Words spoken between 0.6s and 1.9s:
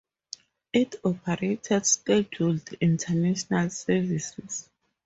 It operated